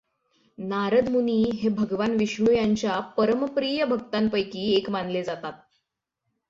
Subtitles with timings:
[0.57, 5.53] नारद मुनी हे भगवान विष्णू यांच्या परमप्रिय भक्तांपैकी एक मानले जातात.